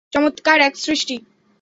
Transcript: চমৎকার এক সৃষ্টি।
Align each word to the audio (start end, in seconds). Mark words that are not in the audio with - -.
চমৎকার 0.13 0.57
এক 0.61 0.73
সৃষ্টি। 0.77 1.15